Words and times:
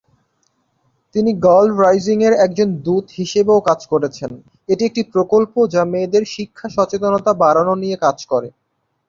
তিনি 1.15 1.31
গার্ল 1.43 1.69
রাইজিং-এর 1.77 2.33
একজন 2.45 2.69
দূত 2.85 3.05
হিসেবেও 3.19 3.59
কাজ 3.69 3.79
করেছেন, 3.91 4.31
এটি 4.69 4.83
একটি 4.85 5.01
প্রকল্প 5.13 5.53
যা 5.73 5.81
মেয়েদের 5.91 6.23
শিক্ষা 6.35 6.67
সচেতনতা 6.75 7.31
বাড়ানো 7.41 7.73
নিয়ে 7.81 7.97
কাজ 8.05 8.17
করে। 8.31 8.49